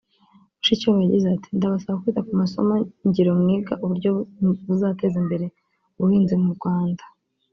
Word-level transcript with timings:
Mushikiwabo 0.57 0.99
yagize 1.03 1.27
ati 1.35 1.49
“Ndabasaba 1.57 1.99
kwita 2.01 2.25
ku 2.27 2.33
masomo 2.41 2.73
ngiro 3.07 3.31
mwiga 3.41 3.73
uburyo 3.83 4.09
buzateza 4.67 5.17
imbere 5.23 5.45
ubuhinzi 5.97 6.35
mu 6.43 6.49
Rwanda 6.57 7.03